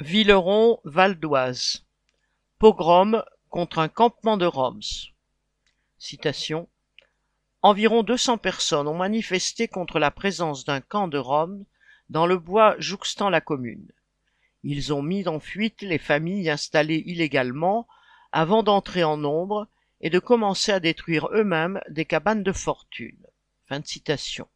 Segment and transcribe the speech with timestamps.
[0.00, 1.84] Villeron, Val d'Oise.
[2.60, 5.10] Pogrom contre un campement de Roms.
[5.98, 6.68] Citation.
[7.62, 11.64] Environ 200 personnes ont manifesté contre la présence d'un camp de Roms
[12.10, 13.90] dans le bois jouxtant la commune.
[14.62, 17.88] Ils ont mis en fuite les familles installées illégalement
[18.30, 19.66] avant d'entrer en nombre
[20.00, 23.26] et de commencer à détruire eux-mêmes des cabanes de fortune.
[23.66, 24.46] Fin de citation.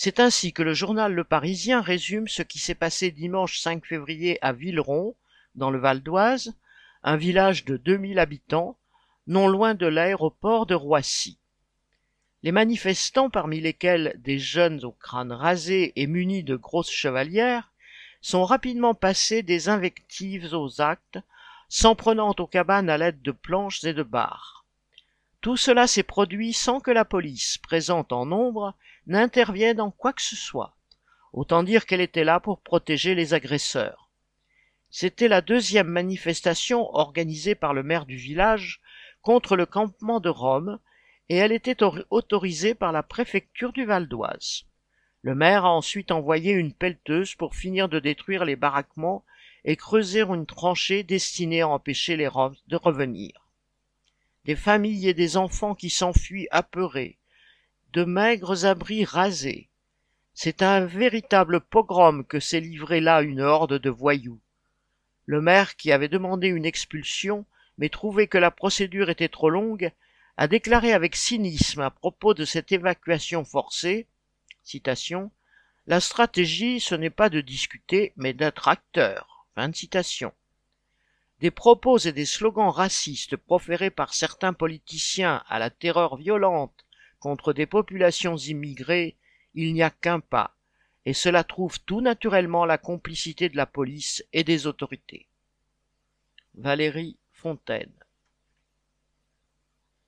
[0.00, 4.38] C'est ainsi que le journal Le Parisien résume ce qui s'est passé dimanche 5 février
[4.42, 5.16] à Villeron,
[5.56, 6.54] dans le Val d'Oise,
[7.02, 8.78] un village de 2000 habitants,
[9.26, 11.40] non loin de l'aéroport de Roissy.
[12.44, 17.72] Les manifestants, parmi lesquels des jeunes au crâne rasé et munis de grosses chevalières,
[18.20, 21.18] sont rapidement passés des invectives aux actes,
[21.68, 24.57] s'en prenant aux cabanes à l'aide de planches et de barres.
[25.40, 28.74] Tout cela s'est produit sans que la police, présente en nombre,
[29.06, 30.76] n'intervienne en quoi que ce soit.
[31.32, 34.10] Autant dire qu'elle était là pour protéger les agresseurs.
[34.90, 38.80] C'était la deuxième manifestation organisée par le maire du village
[39.22, 40.80] contre le campement de Rome,
[41.28, 44.64] et elle était autorisée par la préfecture du Val d'Oise.
[45.22, 49.24] Le maire a ensuite envoyé une pelleteuse pour finir de détruire les baraquements
[49.64, 53.47] et creuser une tranchée destinée à empêcher les Roms de revenir
[54.44, 57.18] des familles et des enfants qui s'enfuient apeurés,
[57.92, 59.68] de maigres abris rasés.
[60.34, 64.40] C'est un véritable pogrom que s'est livré là une horde de voyous.
[65.26, 67.44] Le maire, qui avait demandé une expulsion,
[67.76, 69.92] mais trouvé que la procédure était trop longue,
[70.36, 74.06] a déclaré avec cynisme à propos de cette évacuation forcée,
[74.62, 75.30] citation,
[75.86, 79.46] La stratégie, ce n'est pas de discuter, mais d'être acteur.
[79.54, 80.32] Fin de citation
[81.40, 86.84] des propos et des slogans racistes proférés par certains politiciens à la terreur violente
[87.20, 89.16] contre des populations immigrées,
[89.54, 90.56] il n'y a qu'un pas,
[91.04, 95.28] et cela trouve tout naturellement la complicité de la police et des autorités.
[96.54, 97.92] Valérie Fontaine